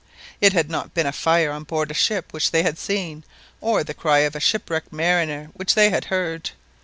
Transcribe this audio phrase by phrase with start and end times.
[0.41, 3.23] It had not been a fire on board ship which they had seen,
[3.61, 6.49] or the cry of a shipwrecked mariner which they had heard.